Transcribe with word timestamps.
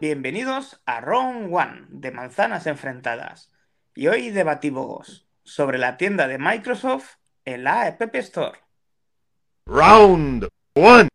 Bienvenidos 0.00 0.80
a 0.86 1.02
Round 1.02 1.54
One 1.54 1.82
de 1.90 2.10
Manzanas 2.10 2.66
Enfrentadas. 2.66 3.50
Y 3.94 4.06
hoy 4.06 4.30
debatimos 4.30 5.26
sobre 5.44 5.76
la 5.76 5.98
tienda 5.98 6.26
de 6.26 6.38
Microsoft 6.38 7.16
en 7.44 7.64
la 7.64 7.82
App 7.82 8.14
Store. 8.14 8.58
Round 9.66 10.48
One. 10.72 11.10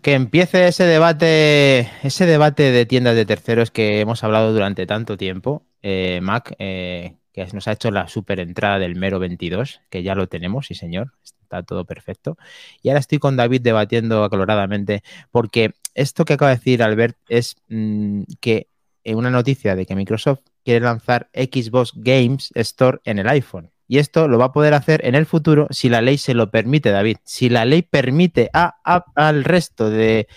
Que 0.00 0.14
empiece 0.14 0.68
ese 0.68 0.84
debate, 0.84 1.90
ese 2.04 2.24
debate 2.24 2.70
de 2.70 2.86
tiendas 2.86 3.16
de 3.16 3.26
terceros 3.26 3.72
que 3.72 3.98
hemos 3.98 4.22
hablado 4.22 4.52
durante 4.52 4.86
tanto 4.86 5.16
tiempo. 5.16 5.66
Eh, 5.82 6.20
Mac, 6.22 6.54
eh, 6.60 7.16
que 7.32 7.44
nos 7.52 7.66
ha 7.66 7.72
hecho 7.72 7.90
la 7.90 8.06
super 8.06 8.38
entrada 8.38 8.78
del 8.78 8.94
mero 8.94 9.18
22, 9.18 9.80
que 9.90 10.04
ya 10.04 10.14
lo 10.14 10.28
tenemos, 10.28 10.68
sí 10.68 10.74
señor, 10.74 11.14
está 11.24 11.64
todo 11.64 11.84
perfecto. 11.84 12.36
Y 12.80 12.90
ahora 12.90 13.00
estoy 13.00 13.18
con 13.18 13.36
David 13.36 13.62
debatiendo 13.62 14.22
acaloradamente, 14.22 15.02
porque 15.32 15.72
esto 16.00 16.24
que 16.24 16.32
acaba 16.32 16.50
de 16.50 16.56
decir 16.56 16.82
Albert 16.82 17.16
es 17.28 17.56
mm, 17.68 18.22
que 18.40 18.68
en 19.04 19.16
una 19.18 19.30
noticia 19.30 19.76
de 19.76 19.86
que 19.86 19.94
Microsoft 19.94 20.40
quiere 20.64 20.84
lanzar 20.84 21.30
Xbox 21.34 21.92
Games 21.94 22.50
Store 22.54 23.00
en 23.04 23.18
el 23.18 23.28
iPhone. 23.28 23.70
Y 23.86 23.98
esto 23.98 24.28
lo 24.28 24.38
va 24.38 24.46
a 24.46 24.52
poder 24.52 24.74
hacer 24.74 25.04
en 25.04 25.14
el 25.14 25.26
futuro 25.26 25.66
si 25.70 25.88
la 25.88 26.00
ley 26.00 26.16
se 26.16 26.34
lo 26.34 26.50
permite, 26.50 26.90
David. 26.90 27.16
Si 27.24 27.48
la 27.48 27.64
ley 27.64 27.82
permite 27.82 28.48
a, 28.52 28.76
al 29.14 29.44
resto 29.44 29.90
de 29.90 30.28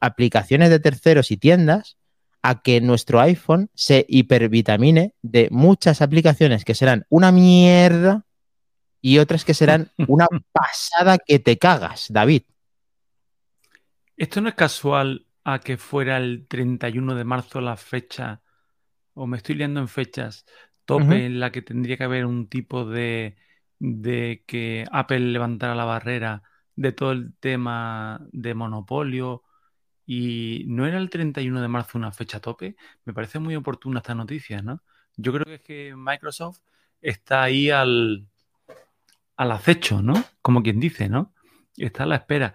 aplicaciones 0.00 0.70
de 0.70 0.80
terceros 0.80 1.30
y 1.30 1.36
tiendas 1.36 1.96
a 2.42 2.62
que 2.62 2.80
nuestro 2.80 3.20
iPhone 3.20 3.70
se 3.74 4.06
hipervitamine 4.08 5.14
de 5.22 5.48
muchas 5.50 6.02
aplicaciones 6.02 6.64
que 6.64 6.74
serán 6.74 7.06
una 7.10 7.32
mierda 7.32 8.24
y 9.00 9.18
otras 9.18 9.44
que 9.44 9.54
serán 9.54 9.90
una 10.08 10.26
pasada 10.52 11.18
que 11.18 11.38
te 11.38 11.58
cagas, 11.58 12.06
David. 12.08 12.42
Esto 14.20 14.42
no 14.42 14.50
es 14.50 14.54
casual 14.54 15.26
a 15.44 15.60
que 15.60 15.78
fuera 15.78 16.18
el 16.18 16.46
31 16.46 17.14
de 17.14 17.24
marzo 17.24 17.62
la 17.62 17.78
fecha, 17.78 18.42
o 19.14 19.26
me 19.26 19.38
estoy 19.38 19.54
liando 19.54 19.80
en 19.80 19.88
fechas, 19.88 20.44
tope 20.84 21.24
en 21.24 21.40
la 21.40 21.50
que 21.50 21.62
tendría 21.62 21.96
que 21.96 22.04
haber 22.04 22.26
un 22.26 22.46
tipo 22.46 22.84
de, 22.84 23.38
de 23.78 24.44
que 24.46 24.84
Apple 24.92 25.20
levantara 25.20 25.74
la 25.74 25.86
barrera 25.86 26.42
de 26.76 26.92
todo 26.92 27.12
el 27.12 27.32
tema 27.40 28.20
de 28.30 28.52
monopolio 28.52 29.42
y 30.04 30.64
no 30.66 30.86
era 30.86 30.98
el 30.98 31.08
31 31.08 31.62
de 31.62 31.68
marzo 31.68 31.96
una 31.96 32.12
fecha 32.12 32.40
tope. 32.40 32.76
Me 33.06 33.14
parece 33.14 33.38
muy 33.38 33.56
oportuna 33.56 34.00
esta 34.00 34.14
noticia, 34.14 34.60
¿no? 34.60 34.82
Yo 35.16 35.32
creo 35.32 35.46
que 35.46 35.54
es 35.54 35.62
que 35.62 35.94
Microsoft 35.96 36.60
está 37.00 37.44
ahí 37.44 37.70
al, 37.70 38.28
al 39.38 39.52
acecho, 39.52 40.02
¿no? 40.02 40.22
Como 40.42 40.62
quien 40.62 40.78
dice, 40.78 41.08
¿no? 41.08 41.32
Está 41.78 42.02
a 42.02 42.06
la 42.06 42.16
espera. 42.16 42.54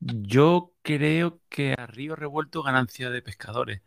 Yo 0.00 0.72
creo 0.82 1.40
que 1.48 1.74
a 1.74 1.86
río 1.86 2.14
revuelto 2.16 2.62
ganancia 2.62 3.10
de 3.10 3.22
pescadores. 3.22 3.82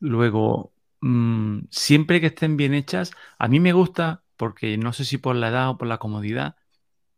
Luego, 0.00 0.72
mm, 1.00 1.60
siempre 1.70 2.20
que 2.20 2.28
estén 2.28 2.56
bien 2.56 2.74
hechas, 2.74 3.12
a 3.38 3.48
mí 3.48 3.60
me 3.60 3.72
gusta, 3.72 4.24
porque 4.36 4.76
no 4.78 4.92
sé 4.92 5.04
si 5.04 5.18
por 5.18 5.36
la 5.36 5.48
edad 5.48 5.70
o 5.70 5.78
por 5.78 5.88
la 5.88 5.98
comodidad, 5.98 6.56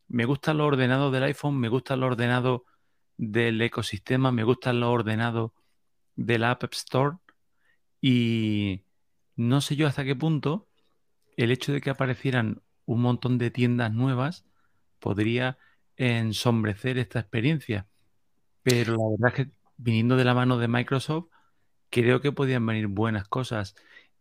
me 0.08 0.26
gusta 0.26 0.54
lo 0.54 0.66
ordenado 0.66 1.10
del 1.10 1.24
iPhone, 1.24 1.58
me 1.58 1.68
gusta 1.68 1.96
lo 1.96 2.06
ordenado 2.06 2.64
del 3.16 3.60
ecosistema, 3.62 4.32
me 4.32 4.44
gusta 4.44 4.72
lo 4.72 4.90
ordenado 4.92 5.54
del 6.16 6.44
App 6.44 6.64
Store 6.72 7.16
y 8.00 8.84
no 9.36 9.60
sé 9.60 9.76
yo 9.76 9.86
hasta 9.86 10.04
qué 10.04 10.16
punto 10.16 10.68
el 11.36 11.50
hecho 11.52 11.72
de 11.72 11.80
que 11.80 11.90
aparecieran 11.90 12.62
un 12.84 13.02
montón 13.02 13.38
de 13.38 13.50
tiendas 13.50 13.92
nuevas 13.92 14.44
podría 14.98 15.58
ensombrecer 15.96 16.98
esta 16.98 17.20
experiencia. 17.20 17.86
Pero 18.62 18.96
la 18.96 19.10
verdad 19.10 19.38
es 19.38 19.46
que 19.46 19.52
viniendo 19.76 20.16
de 20.16 20.24
la 20.24 20.34
mano 20.34 20.58
de 20.58 20.68
Microsoft, 20.68 21.26
creo 21.90 22.20
que 22.20 22.32
podían 22.32 22.64
venir 22.66 22.86
buenas 22.86 23.28
cosas. 23.28 23.74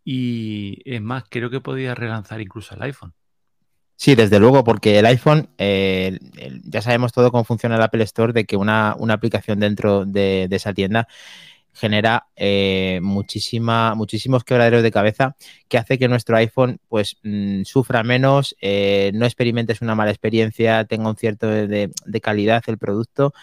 Y 0.03 0.81
es 0.85 1.01
más, 1.01 1.25
creo 1.29 1.49
que 1.49 1.61
podía 1.61 1.95
relanzar 1.95 2.41
incluso 2.41 2.75
el 2.75 2.81
iPhone. 2.83 3.13
Sí, 3.95 4.15
desde 4.15 4.39
luego, 4.39 4.63
porque 4.63 4.97
el 4.97 5.05
iPhone, 5.05 5.49
eh, 5.59 6.17
ya 6.63 6.81
sabemos 6.81 7.11
todo 7.13 7.31
cómo 7.31 7.43
funciona 7.43 7.75
el 7.75 7.83
Apple 7.83 8.03
Store, 8.05 8.33
de 8.33 8.45
que 8.45 8.57
una, 8.57 8.95
aplicación 9.09 9.59
dentro 9.59 10.05
de, 10.05 10.47
esa 10.49 10.73
tienda 10.73 11.07
genera 11.73 12.27
eh, 12.35 12.99
muchísima, 13.01 13.95
muchísimos 13.95 14.43
quebraderos 14.43 14.83
de 14.83 14.91
cabeza 14.91 15.35
que 15.67 15.77
hace 15.77 15.97
que 15.97 16.07
nuestro 16.07 16.37
iPhone 16.37 16.79
pues 16.87 17.17
mm, 17.23 17.63
sufra 17.63 18.03
menos, 18.03 18.55
eh, 18.61 19.11
no 19.13 19.25
experimentes 19.25 19.81
una 19.81 19.95
mala 19.95 20.11
experiencia, 20.11 20.85
tenga 20.85 21.09
un 21.09 21.17
cierto 21.17 21.47
de, 21.47 21.91
de 22.05 22.21
calidad 22.21 22.63
el 22.67 22.77
producto 22.77 23.33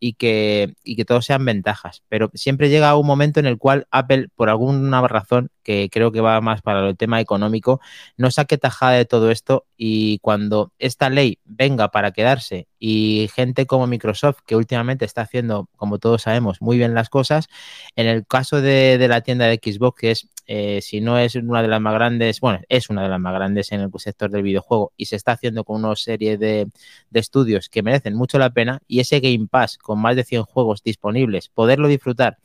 y 0.00 0.14
que, 0.14 0.74
y 0.84 0.96
que 0.96 1.04
todos 1.04 1.26
sean 1.26 1.44
ventajas. 1.44 2.02
Pero 2.08 2.30
siempre 2.34 2.68
llega 2.68 2.96
un 2.96 3.06
momento 3.06 3.40
en 3.40 3.46
el 3.46 3.58
cual 3.58 3.86
Apple, 3.90 4.28
por 4.34 4.48
alguna 4.48 5.06
razón, 5.06 5.50
que 5.62 5.88
creo 5.90 6.12
que 6.12 6.20
va 6.20 6.40
más 6.40 6.62
para 6.62 6.88
el 6.88 6.96
tema 6.96 7.20
económico, 7.20 7.80
no 8.16 8.30
saque 8.30 8.56
tajada 8.58 8.92
de 8.92 9.04
todo 9.04 9.30
esto 9.30 9.66
y 9.76 10.18
cuando 10.20 10.72
esta 10.78 11.10
ley 11.10 11.38
venga 11.44 11.90
para 11.90 12.12
quedarse 12.12 12.66
y 12.78 13.28
gente 13.34 13.66
como 13.66 13.86
Microsoft, 13.86 14.38
que 14.46 14.56
últimamente 14.56 15.04
está 15.04 15.22
haciendo, 15.22 15.68
como 15.76 15.98
todos 15.98 16.22
sabemos, 16.22 16.62
muy 16.62 16.78
bien 16.78 16.94
las 16.94 17.10
cosas, 17.10 17.48
en 17.96 18.06
el 18.06 18.26
caso 18.26 18.60
de, 18.62 18.96
de 18.98 19.08
la 19.08 19.20
tienda 19.20 19.46
de 19.46 19.60
Xbox, 19.62 20.00
que 20.00 20.10
es 20.12 20.28
eh, 20.50 20.80
si 20.80 21.02
no 21.02 21.18
es 21.18 21.34
una 21.34 21.60
de 21.60 21.68
las 21.68 21.78
más 21.78 21.92
grandes, 21.92 22.40
bueno, 22.40 22.60
es 22.70 22.88
una 22.88 23.02
de 23.02 23.10
las 23.10 23.20
más 23.20 23.34
grandes 23.34 23.70
en 23.70 23.82
el 23.82 23.90
sector 23.98 24.30
del 24.30 24.42
videojuego 24.42 24.94
y 24.96 25.04
se 25.04 25.16
está 25.16 25.32
haciendo 25.32 25.62
con 25.62 25.84
una 25.84 25.94
serie 25.94 26.38
de, 26.38 26.68
estudios 27.12 27.68
que 27.68 27.82
merecen 27.82 28.14
mucho 28.14 28.38
la 28.38 28.48
pena 28.48 28.80
y 28.88 29.00
ese 29.00 29.20
Game 29.20 29.46
Pass 29.50 29.76
con 29.76 30.00
más 30.00 30.16
de 30.16 30.24
100 30.24 30.44
juegos 30.44 30.82
disponibles, 30.82 31.50
poderlo 31.50 31.86
disfrutar 31.86 32.38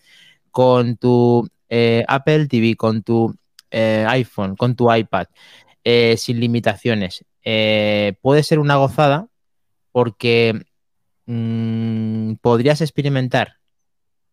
con 0.52 0.97
tu 0.97 1.47
eh, 1.69 2.03
Apple 2.09 2.47
TV, 2.47 2.75
con 2.75 3.03
tu 3.03 3.34
eh, 3.72 4.06
iPhone, 4.09 4.58
con 4.58 4.75
tu 4.75 4.94
iPad, 4.94 5.28
sin 6.18 6.41
limitaciones, 6.41 7.24
puede 7.41 8.44
ser 8.44 8.59
una 8.59 8.75
gozada 8.75 9.28
porque 9.94 10.62
mm, 11.25 12.34
podrías 12.41 12.81
experimentar 12.81 13.62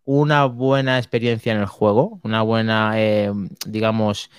una 0.05 0.47
buena 0.47 0.99
experiencia 0.99 1.53
en 1.53 1.61
el 1.61 1.66
juego, 1.66 2.21
una 2.22 2.43
buena, 2.43 2.93
eh, 2.97 3.33
digamos, 3.66 4.31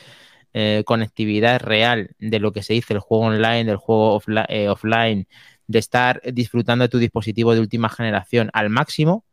eh, 0.54 0.84
conectividad 0.86 1.62
real 1.62 2.12
de 2.20 2.40
lo 2.40 2.52
que 2.52 2.64
se 2.64 2.74
dice 2.74 2.94
el 2.94 3.00
juego 3.00 3.26
online, 3.26 3.66
del 3.66 3.78
juego 3.78 4.22
eh, 4.50 4.68
offline, 4.70 5.28
de 5.68 5.80
estar 5.80 6.22
disfrutando 6.34 6.84
de 6.84 6.90
tu 6.90 6.98
dispositivo 6.98 7.54
de 7.54 7.62
última 7.62 7.90
generación 7.90 8.50
al 8.54 8.70
máximo, 8.70 9.26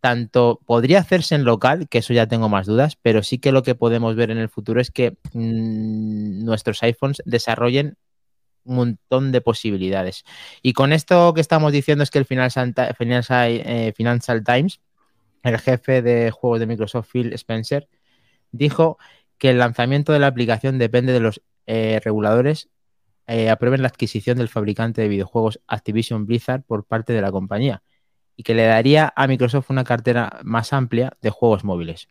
tanto 0.00 0.60
podría 0.66 1.00
hacerse 1.00 1.34
en 1.34 1.44
local, 1.44 1.88
que 1.88 1.98
eso 1.98 2.12
ya 2.12 2.26
tengo 2.26 2.48
más 2.48 2.66
dudas, 2.66 2.96
pero 3.00 3.22
sí 3.22 3.38
que 3.38 3.52
lo 3.52 3.62
que 3.62 3.74
podemos 3.74 4.16
ver 4.16 4.30
en 4.30 4.38
el 4.38 4.48
futuro 4.48 4.80
es 4.80 4.90
que 4.90 5.16
mm, 5.32 6.44
nuestros 6.44 6.82
iPhones 6.82 7.22
desarrollen 7.24 7.96
un 8.64 8.76
montón 8.76 9.32
de 9.32 9.40
posibilidades. 9.40 10.24
Y 10.62 10.72
con 10.72 10.92
esto 10.92 11.32
que 11.34 11.40
estamos 11.40 11.72
diciendo 11.72 12.02
es 12.02 12.10
que 12.10 12.18
el 12.18 12.26
Financial 12.26 12.74
Times 14.44 14.80
el 15.42 15.58
jefe 15.58 16.02
de 16.02 16.30
juegos 16.30 16.60
de 16.60 16.66
Microsoft, 16.66 17.08
Phil 17.10 17.32
Spencer, 17.34 17.88
dijo 18.52 18.98
que 19.38 19.50
el 19.50 19.58
lanzamiento 19.58 20.12
de 20.12 20.18
la 20.18 20.28
aplicación 20.28 20.78
depende 20.78 21.12
de 21.12 21.20
los 21.20 21.42
eh, 21.66 22.00
reguladores 22.04 22.68
eh, 23.28 23.50
aprueben 23.50 23.82
la 23.82 23.88
adquisición 23.88 24.38
del 24.38 24.48
fabricante 24.48 25.02
de 25.02 25.08
videojuegos 25.08 25.60
Activision 25.66 26.26
Blizzard 26.26 26.62
por 26.62 26.84
parte 26.84 27.12
de 27.12 27.20
la 27.20 27.32
compañía 27.32 27.82
y 28.36 28.44
que 28.44 28.54
le 28.54 28.66
daría 28.66 29.12
a 29.16 29.26
Microsoft 29.26 29.70
una 29.70 29.82
cartera 29.82 30.38
más 30.44 30.72
amplia 30.72 31.16
de 31.22 31.30
juegos 31.30 31.64
móviles. 31.64 32.08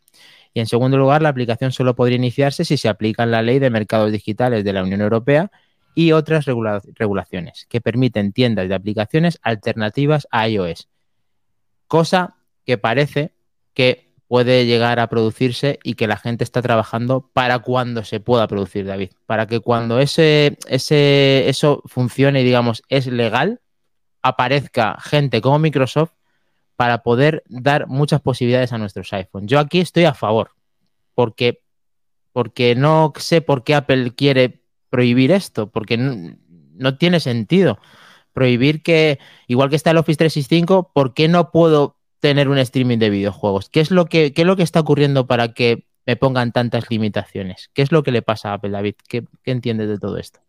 Y 0.54 0.60
en 0.60 0.66
segundo 0.66 0.98
lugar, 0.98 1.22
la 1.22 1.30
aplicación 1.30 1.72
solo 1.72 1.96
podría 1.96 2.18
iniciarse 2.18 2.66
si 2.66 2.76
se 2.78 2.90
aplica 2.90 3.26
la 3.26 3.42
ley 3.42 3.60
de 3.60 3.70
mercados 3.70 4.12
digitales 4.12 4.66
de 4.66 4.74
la 4.74 4.84
Unión 4.84 5.02
Europea 5.02 5.52
y 5.94 6.12
otras 6.12 6.46
regulaciones 6.46 7.66
que 7.70 7.80
permiten 7.80 8.34
tiendas 8.34 8.68
de 8.68 8.76
aplicaciones 8.76 9.40
alternativas 9.42 10.28
a 10.32 10.50
iOS. 10.50 10.90
Cosa 11.88 12.36
que 12.66 12.78
parece 12.78 13.34
que 13.74 14.06
puede 14.28 14.66
llegar 14.66 15.00
a 15.00 15.08
producirse 15.08 15.80
y 15.84 15.94
que 15.94 16.08
la 16.08 16.18
gente 16.18 16.44
está 16.44 16.62
trabajando 16.62 17.30
para 17.34 17.60
cuando 17.60 18.04
se 18.04 18.20
pueda 18.20 18.48
producir, 18.48 18.86
David. 18.86 19.12
Para 19.26 19.48
que 19.48 19.60
cuando 19.60 20.00
ese, 20.00 20.58
ese, 20.68 21.48
eso 21.48 21.84
funcione 21.86 22.42
y 22.42 22.44
digamos 22.44 22.84
es 22.90 23.08
legal, 23.08 23.62
aparezca 24.22 24.98
gente 25.00 25.42
como 25.42 25.60
Microsoft 25.60 26.14
para 26.76 27.04
poder 27.04 27.44
dar 27.48 27.88
muchas 27.88 28.22
posibilidades 28.22 28.74
a 28.74 28.78
nuestros 28.78 29.14
iPhones. 29.14 29.50
Yo 29.50 29.60
aquí 29.60 29.80
estoy 29.80 30.06
a 30.06 30.14
favor, 30.14 30.52
porque, 31.14 31.62
porque 32.34 32.76
no 32.76 33.14
sé 33.18 33.42
por 33.42 33.64
qué 33.64 33.76
Apple 33.76 34.14
quiere 34.16 34.64
prohibir 34.90 35.32
esto, 35.32 35.72
porque 35.72 35.98
no, 35.98 36.36
no 36.74 36.98
tiene 36.98 37.20
sentido 37.20 37.80
prohibir 38.34 38.84
que, 38.84 39.20
igual 39.48 39.70
que 39.70 39.78
está 39.78 39.92
el 39.92 39.98
Office 39.98 40.18
365, 40.18 40.92
¿por 40.94 41.14
qué 41.14 41.30
no 41.30 41.52
puedo 41.52 41.96
tener 42.30 42.50
un 42.50 42.58
streaming 42.58 42.98
de 42.98 43.12
videojuegos? 43.12 43.70
¿Qué 43.70 43.82
es 43.82 43.92
lo 43.92 44.06
que, 44.06 44.34
es 44.36 44.46
lo 44.46 44.56
que 44.56 44.64
está 44.64 44.80
ocurriendo 44.80 45.28
para 45.28 45.54
que 45.54 45.86
me 46.08 46.16
pongan 46.16 46.52
tantas 46.52 46.90
limitaciones? 46.90 47.70
¿Qué 47.76 47.84
es 47.84 47.92
lo 47.92 48.02
que 48.02 48.12
le 48.12 48.24
pasa 48.24 48.50
a 48.50 48.54
Apple, 48.54 48.72
David? 48.72 48.96
¿Qué, 49.08 49.26
entiendes 49.44 49.90
de 49.90 50.00
todo 50.00 50.18
esto? 50.18 50.40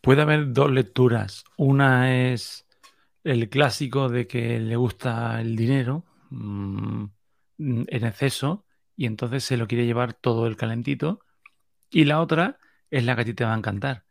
Puede 0.00 0.22
haber 0.22 0.52
dos 0.52 0.70
lecturas. 0.70 1.42
Una 1.56 2.30
es 2.30 2.66
el 3.24 3.48
clásico 3.48 4.08
de 4.08 4.28
que 4.28 4.60
le 4.60 4.76
gusta 4.76 5.40
el 5.40 5.56
dinero. 5.56 6.04
Mm, 6.30 7.06
en 7.58 8.04
exceso 8.04 8.64
y 8.96 9.06
entonces 9.06 9.42
se 9.42 9.56
lo 9.56 9.66
quiere 9.66 9.86
llevar 9.86 10.14
todo 10.14 10.46
el 10.46 10.56
calentito. 10.56 11.20
Y 11.90 12.04
la 12.04 12.20
otra 12.20 12.58
es 12.90 13.04
la 13.04 13.16
que 13.16 13.22
a 13.22 13.24
ti 13.24 13.34
te 13.34 13.44
va 13.44 13.54
a 13.54 13.58
encantar. 13.58 14.04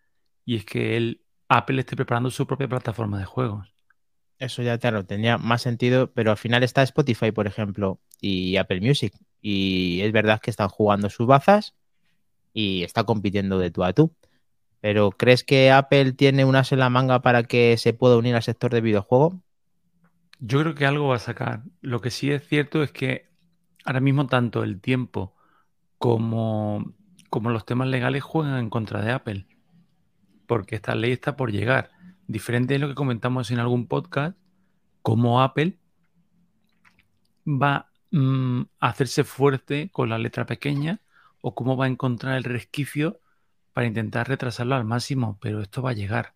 Y 0.44 0.58
es 0.58 0.66
que 0.66 0.98
el 0.98 1.22
Apple 1.48 1.80
esté 1.80 1.96
preparando 1.96 2.30
su 2.32 2.46
propia 2.46 2.68
plataforma 2.68 3.18
de 3.18 3.26
juegos. 3.26 3.75
Eso 4.38 4.62
ya, 4.62 4.78
claro, 4.78 5.06
tendría 5.06 5.38
más 5.38 5.62
sentido, 5.62 6.12
pero 6.12 6.32
al 6.32 6.38
final 6.38 6.64
está 6.64 6.84
Spotify, 6.84 7.32
por 7.32 7.48
ejemplo, 7.48 8.00
y 8.20 8.58
Apple 8.58 8.82
Music. 8.82 9.14
Y 9.42 10.02
es 10.02 10.12
verdad 10.12 10.42
que 10.42 10.52
están 10.52 10.68
jugando 10.68 11.10
sus 11.10 11.26
bazas 11.26 11.74
y 12.54 12.84
está 12.84 13.04
compitiendo 13.04 13.60
de 13.60 13.72
tú 13.72 13.84
a 13.84 13.94
tú. 13.94 14.14
Pero 14.82 15.12
¿crees 15.12 15.44
que 15.44 15.72
Apple 15.72 16.14
tiene 16.14 16.46
una 16.46 16.64
sola 16.64 16.90
manga 16.90 17.22
para 17.22 17.44
que 17.44 17.78
se 17.78 17.94
pueda 17.94 18.18
unir 18.18 18.36
al 18.36 18.44
sector 18.44 18.72
de 18.72 18.82
videojuego? 18.82 19.42
Yo 20.40 20.60
creo 20.62 20.76
que 20.76 20.86
algo 20.86 21.08
va 21.08 21.16
a 21.16 21.20
sacar. 21.20 21.64
Lo 21.82 22.02
que 22.02 22.12
sí 22.12 22.32
es 22.32 22.48
cierto 22.48 22.84
es 22.84 22.92
que 22.92 23.30
ahora 23.86 24.02
mismo 24.02 24.28
tanto 24.28 24.64
el 24.64 24.82
tiempo 24.82 25.34
como, 25.98 26.94
como 27.30 27.50
los 27.50 27.66
temas 27.66 27.88
legales 27.88 28.24
juegan 28.24 28.60
en 28.60 28.70
contra 28.70 29.02
de 29.02 29.12
Apple. 29.12 29.48
Porque 30.46 30.76
esta 30.76 30.94
ley 30.94 31.14
está 31.14 31.36
por 31.36 31.52
llegar. 31.52 31.95
Diferente 32.28 32.74
de 32.74 32.80
lo 32.80 32.88
que 32.88 32.96
comentamos 32.96 33.52
en 33.52 33.60
algún 33.60 33.88
podcast, 33.88 34.38
como 35.02 35.42
Apple 35.42 35.78
va 37.46 37.92
mm, 38.12 38.62
a 38.80 38.88
hacerse 38.88 39.24
fuerte 39.24 39.90
con 39.92 40.10
la 40.10 40.18
letra 40.18 40.46
pequeña 40.46 41.02
o 41.42 41.54
cómo 41.54 41.78
va 41.78 41.86
a 41.86 41.90
encontrar 41.90 42.38
el 42.38 42.44
resquicio 42.44 43.20
para 43.74 43.88
intentar 43.88 44.28
retrasarlo 44.28 44.76
al 44.76 44.86
máximo, 44.86 45.38
pero 45.40 45.62
esto 45.62 45.82
va 45.82 45.92
a 45.92 45.94
llegar. 45.94 46.34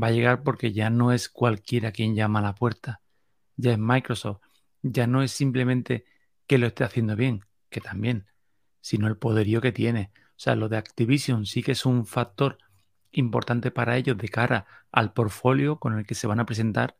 Va 0.00 0.08
a 0.08 0.10
llegar 0.10 0.42
porque 0.42 0.72
ya 0.72 0.90
no 0.90 1.12
es 1.12 1.28
cualquiera 1.28 1.92
quien 1.92 2.14
llama 2.14 2.40
a 2.40 2.42
la 2.42 2.54
puerta, 2.54 3.00
ya 3.56 3.72
es 3.72 3.78
Microsoft, 3.78 4.40
ya 4.82 5.06
no 5.06 5.22
es 5.22 5.30
simplemente 5.30 6.04
que 6.46 6.58
lo 6.58 6.66
esté 6.66 6.84
haciendo 6.84 7.16
bien, 7.16 7.44
que 7.70 7.80
también, 7.80 8.26
sino 8.80 9.06
el 9.06 9.16
poderío 9.16 9.60
que 9.60 9.72
tiene. 9.72 10.10
O 10.30 10.40
sea, 10.40 10.56
lo 10.56 10.68
de 10.68 10.78
Activision 10.78 11.46
sí 11.46 11.62
que 11.62 11.72
es 11.72 11.84
un 11.86 12.06
factor 12.06 12.58
importante 13.12 13.70
para 13.70 13.96
ellos 13.96 14.16
de 14.18 14.28
cara 14.28 14.66
al 14.92 15.12
portfolio 15.12 15.78
con 15.78 15.98
el 15.98 16.06
que 16.06 16.14
se 16.14 16.26
van 16.26 16.40
a 16.40 16.46
presentar 16.46 16.96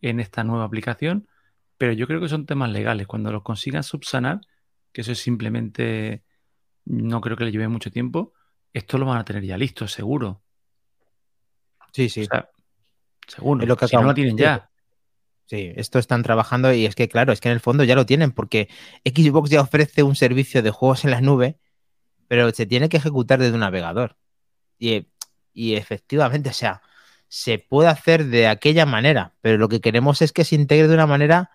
en 0.00 0.20
esta 0.20 0.44
nueva 0.44 0.64
aplicación, 0.64 1.28
pero 1.76 1.92
yo 1.92 2.06
creo 2.06 2.20
que 2.20 2.28
son 2.28 2.46
temas 2.46 2.70
legales. 2.70 3.06
Cuando 3.06 3.32
los 3.32 3.42
consigan 3.42 3.82
subsanar, 3.82 4.40
que 4.92 5.02
eso 5.02 5.12
es 5.12 5.18
simplemente, 5.18 6.24
no 6.84 7.20
creo 7.20 7.36
que 7.36 7.44
le 7.44 7.52
lleve 7.52 7.68
mucho 7.68 7.90
tiempo, 7.90 8.32
esto 8.72 8.98
lo 8.98 9.06
van 9.06 9.18
a 9.18 9.24
tener 9.24 9.44
ya 9.44 9.56
listo, 9.56 9.88
seguro. 9.88 10.42
Sí, 11.92 12.08
sí. 12.08 12.28
seguro. 13.26 13.66
lo 13.66 13.76
que 13.76 13.88
si 13.88 13.96
no 13.96 14.02
lo 14.02 14.14
tienen 14.14 14.36
ya. 14.36 14.70
Sí, 15.46 15.72
esto 15.74 15.98
están 15.98 16.22
trabajando 16.22 16.72
y 16.72 16.86
es 16.86 16.94
que, 16.94 17.08
claro, 17.08 17.32
es 17.32 17.40
que 17.40 17.48
en 17.48 17.54
el 17.54 17.60
fondo 17.60 17.82
ya 17.82 17.96
lo 17.96 18.06
tienen, 18.06 18.30
porque 18.30 18.68
Xbox 19.04 19.50
ya 19.50 19.60
ofrece 19.60 20.04
un 20.04 20.14
servicio 20.14 20.62
de 20.62 20.70
juegos 20.70 21.04
en 21.04 21.10
la 21.10 21.20
nube, 21.20 21.58
pero 22.28 22.48
se 22.52 22.66
tiene 22.66 22.88
que 22.88 22.98
ejecutar 22.98 23.40
desde 23.40 23.54
un 23.54 23.60
navegador. 23.60 24.16
Y 24.78 25.08
y 25.60 25.76
efectivamente, 25.76 26.48
o 26.48 26.54
sea, 26.54 26.80
se 27.28 27.58
puede 27.58 27.90
hacer 27.90 28.24
de 28.24 28.46
aquella 28.48 28.86
manera, 28.86 29.34
pero 29.42 29.58
lo 29.58 29.68
que 29.68 29.82
queremos 29.82 30.22
es 30.22 30.32
que 30.32 30.44
se 30.44 30.54
integre 30.54 30.88
de 30.88 30.94
una 30.94 31.06
manera 31.06 31.50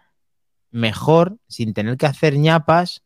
mejor, 0.70 1.40
sin 1.48 1.74
tener 1.74 1.98
que 1.98 2.06
hacer 2.06 2.38
ñapas, 2.38 3.02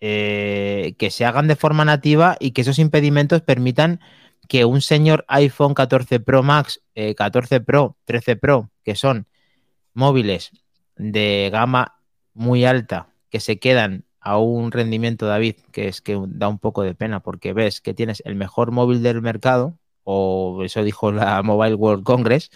eh, 0.00 0.94
que 0.98 1.10
se 1.10 1.26
hagan 1.26 1.48
de 1.48 1.56
forma 1.56 1.84
nativa 1.84 2.38
y 2.40 2.52
que 2.52 2.62
esos 2.62 2.78
impedimentos 2.78 3.42
permitan 3.42 4.00
que 4.48 4.64
un 4.64 4.80
señor 4.80 5.26
iPhone 5.28 5.74
14 5.74 6.18
Pro 6.20 6.42
Max, 6.42 6.80
14 6.94 7.56
eh, 7.56 7.60
Pro, 7.60 7.98
13 8.06 8.36
Pro, 8.36 8.70
que 8.84 8.94
son 8.96 9.26
móviles 9.92 10.50
de 10.96 11.50
gama 11.52 11.96
muy 12.32 12.64
alta, 12.64 13.10
que 13.28 13.38
se 13.38 13.58
quedan 13.58 14.06
a 14.18 14.38
un 14.38 14.72
rendimiento, 14.72 15.26
David, 15.26 15.56
que 15.72 15.88
es 15.88 16.00
que 16.00 16.18
da 16.26 16.48
un 16.48 16.58
poco 16.58 16.82
de 16.82 16.94
pena, 16.94 17.20
porque 17.20 17.52
ves 17.52 17.82
que 17.82 17.92
tienes 17.92 18.22
el 18.24 18.34
mejor 18.34 18.70
móvil 18.70 19.02
del 19.02 19.20
mercado, 19.20 19.78
o 20.04 20.62
eso 20.64 20.82
dijo 20.82 21.12
la 21.12 21.42
Mobile 21.42 21.74
World 21.74 22.04
Congress. 22.04 22.50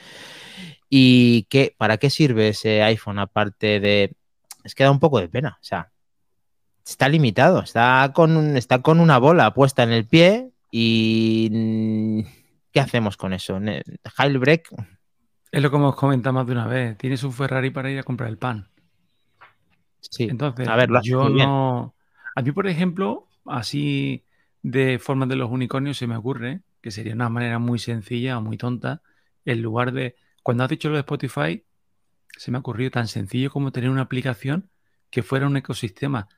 ¿Y 0.89 1.45
qué, 1.45 1.75
para 1.77 1.97
qué 1.97 2.11
sirve 2.11 2.49
ese 2.49 2.83
iPhone 2.83 3.19
aparte 3.19 3.81
de... 3.81 4.15
Es 4.63 4.75
que 4.75 4.85
da 4.85 4.91
un 4.91 5.01
poco 5.01 5.21
de 5.21 5.29
pena, 5.29 5.59
o 5.61 5.65
sea, 5.65 5.93
está 6.85 7.09
limitado, 7.09 7.61
está 7.61 8.13
con, 8.15 8.57
está 8.57 8.83
con 8.83 9.01
una 9.01 9.19
bola 9.19 9.53
puesta 9.55 9.83
en 9.83 9.93
el 9.93 10.07
pie 10.07 10.51
y... 10.71 12.25
¿Qué 12.73 12.81
hacemos 12.81 13.17
con 13.17 13.33
eso? 13.33 13.59
Heilbreak. 14.19 14.69
Es 15.51 15.63
lo 15.63 15.71
que 15.71 15.77
hemos 15.77 15.97
comentado 15.97 16.35
más 16.35 16.47
de 16.47 16.53
una 16.53 16.67
vez. 16.67 16.99
Tienes 16.99 17.23
un 17.23 17.33
Ferrari 17.33 17.71
para 17.71 17.91
ir 17.91 17.99
a 17.99 18.03
comprar 18.03 18.29
el 18.29 18.37
pan. 18.37 18.69
Sí. 20.01 20.25
Entonces, 20.25 20.69
a 20.69 20.77
ver, 20.77 20.91
yo 21.03 21.31
no. 21.31 21.95
A 22.35 22.43
mí, 22.43 22.53
por 22.53 22.67
ejemplo, 22.67 23.29
así 23.47 24.25
de 24.63 24.99
forma 24.99 25.25
de 25.25 25.37
los 25.37 25.51
unicornios 25.51 25.97
se 25.97 26.07
me 26.07 26.17
ocurre 26.17 26.61
que 26.87 26.93
sería 26.93 27.15
una 27.15 27.29
manera 27.29 27.59
muy 27.59 27.81
sencilla 27.81 28.39
o 28.39 28.41
muy 28.41 28.57
tonta, 28.57 29.03
en 29.45 29.61
lugar 29.61 29.91
de, 29.91 30.15
cuando 30.45 30.63
has 30.63 30.71
dicho 30.71 30.89
lo 30.89 30.95
de 30.95 31.01
Spotify, 31.01 31.67
se 32.37 32.53
me 32.53 32.59
ha 32.59 32.61
ocurrido 32.61 32.93
tan 32.93 33.09
sencillo 33.09 33.51
como 33.51 33.73
tener 33.73 33.91
una 33.91 34.03
aplicación 34.03 34.71
que 35.11 35.25
fuera 35.25 35.49
un 35.49 35.57
ecosistema, 35.57 36.29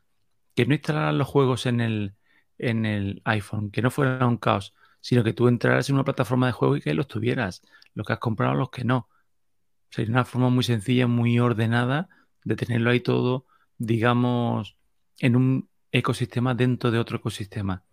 que 0.54 0.64
no 0.64 0.72
instalaran 0.72 1.18
los 1.18 1.28
juegos 1.28 1.66
en 1.66 1.82
el, 1.82 2.14
en 2.56 2.86
el 2.86 3.20
iPhone, 3.26 3.70
que 3.70 3.82
no 3.82 3.90
fuera 3.90 4.26
un 4.26 4.38
caos, 4.38 4.72
sino 5.02 5.22
que 5.22 5.34
tú 5.34 5.48
entraras 5.48 5.90
en 5.90 5.96
una 5.96 6.04
plataforma 6.04 6.46
de 6.46 6.52
juego 6.52 6.78
y 6.78 6.80
que 6.80 6.94
los 6.94 7.08
tuvieras, 7.08 7.60
los 7.92 8.06
que 8.06 8.14
has 8.14 8.18
comprado, 8.18 8.54
los 8.54 8.70
que 8.70 8.84
no. 8.84 9.10
Sería 9.90 10.12
una 10.12 10.24
forma 10.24 10.48
muy 10.48 10.64
sencilla, 10.64 11.06
muy 11.08 11.38
ordenada 11.38 12.08
de 12.42 12.56
tenerlo 12.56 12.88
ahí 12.88 13.00
todo, 13.00 13.44
digamos, 13.76 14.78
en 15.18 15.36
un 15.36 15.68
ecosistema 15.92 16.54
dentro 16.54 16.90
de 16.90 16.98
otro 17.00 17.18
ecosistema. 17.18 17.84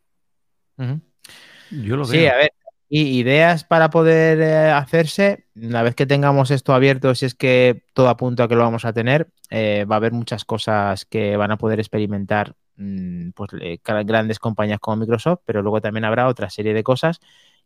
Yo 1.71 1.97
lo 1.97 2.05
sí, 2.05 2.25
a 2.27 2.35
ver. 2.35 2.51
Y 2.87 3.19
ideas 3.19 3.63
para 3.63 3.89
poder 3.89 4.39
eh, 4.39 4.71
hacerse, 4.71 5.45
una 5.55 5.81
vez 5.81 5.95
que 5.95 6.05
tengamos 6.05 6.51
esto 6.51 6.73
abierto, 6.73 7.15
si 7.15 7.25
es 7.25 7.33
que 7.33 7.83
todo 7.93 8.09
apunta 8.09 8.43
a 8.43 8.47
que 8.47 8.55
lo 8.55 8.61
vamos 8.61 8.85
a 8.85 8.93
tener, 8.93 9.27
eh, 9.49 9.85
va 9.89 9.95
a 9.95 9.97
haber 9.97 10.11
muchas 10.11 10.45
cosas 10.45 11.05
que 11.05 11.35
van 11.35 11.51
a 11.51 11.57
poder 11.57 11.79
experimentar 11.79 12.55
mm, 12.77 13.31
pues, 13.31 13.51
eh, 13.59 13.79
grandes 13.83 14.37
compañías 14.37 14.79
como 14.79 14.97
Microsoft, 14.97 15.41
pero 15.45 15.63
luego 15.63 15.81
también 15.81 16.05
habrá 16.05 16.27
otra 16.27 16.49
serie 16.51 16.73
de 16.75 16.83
cosas 16.83 17.19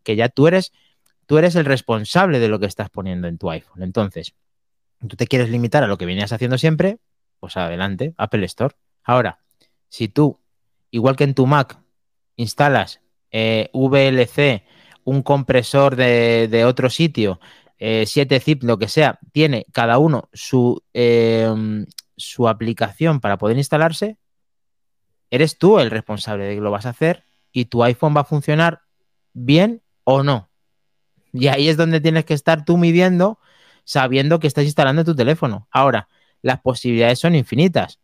que 0.04 0.16
ya 0.16 0.30
tú 0.30 0.48
eres, 0.48 0.72
tú 1.26 1.38
eres 1.38 1.56
el 1.56 1.66
responsable 1.66 2.40
de 2.40 2.48
lo 2.48 2.60
que 2.60 2.66
estás 2.66 2.90
poniendo 2.90 3.28
en 3.28 3.38
tu 3.38 3.50
iPhone. 3.52 3.84
Entonces, 3.84 4.34
tú 5.06 5.18
te 5.18 5.28
quieres 5.28 5.50
limitar 5.50 5.84
a 5.84 5.88
lo 5.88 5.98
que 5.98 6.06
venías 6.06 6.32
haciendo 6.32 6.58
siempre, 6.58 6.98
pues 7.42 7.58
adelante, 7.58 8.14
Apple 8.18 8.46
Store. 8.46 8.76
Ahora, 9.04 9.40
si 9.90 10.08
tú, 10.08 10.40
igual 10.92 11.18
que 11.18 11.26
en 11.26 11.34
tu 11.34 11.46
Mac, 11.46 11.78
instalas 12.38 13.02
eh, 13.32 13.70
VLC, 13.74 14.64
un 15.04 15.22
compresor 15.22 15.96
de, 15.96 16.64
otro 16.66 16.90
sitio, 16.90 17.40
7 17.80 18.36
eh, 18.36 18.40
zip, 18.40 18.64
lo 18.64 18.78
que 18.78 18.88
sea, 18.88 19.20
tiene 19.32 19.66
cada 19.72 19.98
uno 19.98 20.30
su, 20.34 20.84
em, 20.94 21.86
su 22.18 22.48
aplicación 22.48 23.20
para 23.20 23.38
poder 23.38 23.58
instalarse, 23.58 24.18
eres 25.32 25.58
tú 25.58 25.80
el 25.80 25.92
responsable 25.92 26.46
de 26.46 26.56
que 26.56 26.62
lo 26.62 26.72
vas 26.72 26.86
a 26.86 26.90
hacer 26.90 27.24
y 27.52 27.66
tu 27.66 27.84
iPhone 27.84 28.16
va 28.16 28.22
a 28.22 28.26
funcionar 28.26 28.82
bien 29.34 29.82
o 30.04 30.24
no. 30.24 30.50
Y 31.32 31.48
ahí 31.48 31.70
es 31.70 31.78
donde 31.78 32.02
tienes 32.02 32.26
que 32.26 32.34
estar 32.34 32.66
tú 32.66 32.78
midiendo 32.78 33.40
sabiendo 33.90 34.40
que 34.40 34.46
estás 34.46 34.66
instalando 34.66 35.04
tu 35.04 35.16
teléfono. 35.16 35.68
Ahora, 35.72 36.10
las 36.44 36.62
posibilidades 36.62 37.18
son 37.18 37.34
infinitas 37.34 38.00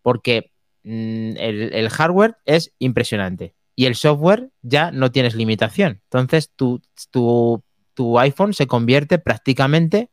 porque 0.00 0.52
mm, 0.84 1.36
el, 1.36 1.88
hardware 1.90 2.36
es 2.44 2.72
impresionante 2.78 3.56
y 3.76 3.86
el 3.86 3.94
software 3.94 4.50
ya 4.62 4.90
no 4.90 5.10
tienes 5.10 5.34
limitación. 5.34 6.00
Entonces 6.04 6.50
tu, 6.54 6.80
tu, 7.10 8.18
iPhone 8.18 8.54
se 8.54 8.66
convierte 8.66 9.18
prácticamente 9.18 10.10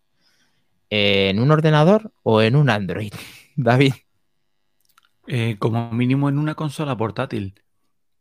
en 0.90 1.40
un 1.40 1.52
ordenador 1.52 2.12
o 2.24 2.42
en 2.42 2.56
un 2.56 2.70
Android. 2.70 3.14
David. 3.56 3.94
Eh, 5.28 5.56
como 5.60 5.92
mínimo 5.92 6.30
en 6.30 6.38
una 6.38 6.56
consola 6.56 6.98
portátil. 6.98 7.56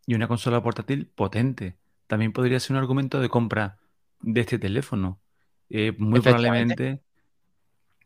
Y 0.06 0.14
una 0.14 0.28
consola 0.28 0.62
portátil 0.62 1.06
potente. 1.06 1.76
También 2.06 2.32
podría 2.32 2.60
ser 2.60 2.72
un 2.72 2.78
argumento 2.78 3.20
de 3.20 3.28
compra 3.28 3.78
de 4.20 4.40
este 4.40 4.58
teléfono. 4.58 5.20
Eh, 5.68 5.92
muy 5.98 6.20
probablemente, 6.20 7.00